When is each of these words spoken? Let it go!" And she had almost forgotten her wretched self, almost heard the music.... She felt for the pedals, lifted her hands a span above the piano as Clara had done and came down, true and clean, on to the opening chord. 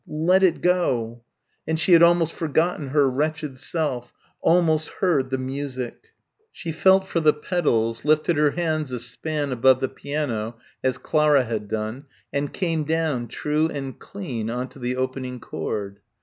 Let 0.07 0.41
it 0.41 0.61
go!" 0.61 1.21
And 1.67 1.79
she 1.79 1.93
had 1.93 2.01
almost 2.01 2.33
forgotten 2.33 2.87
her 2.87 3.07
wretched 3.07 3.59
self, 3.59 4.11
almost 4.41 4.89
heard 4.99 5.29
the 5.29 5.37
music.... 5.37 6.07
She 6.51 6.71
felt 6.71 7.05
for 7.07 7.19
the 7.19 7.33
pedals, 7.35 8.03
lifted 8.03 8.35
her 8.35 8.49
hands 8.49 8.91
a 8.91 8.99
span 8.99 9.51
above 9.51 9.79
the 9.79 9.87
piano 9.89 10.57
as 10.83 10.97
Clara 10.97 11.43
had 11.43 11.67
done 11.67 12.05
and 12.33 12.51
came 12.51 12.83
down, 12.83 13.27
true 13.27 13.67
and 13.67 13.99
clean, 13.99 14.49
on 14.49 14.69
to 14.69 14.79
the 14.79 14.95
opening 14.95 15.39
chord. 15.39 15.99